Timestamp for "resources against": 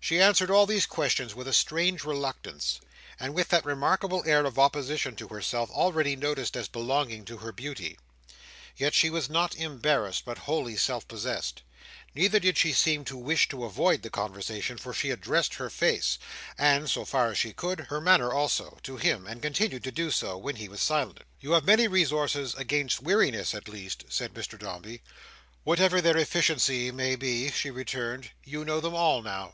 21.88-23.00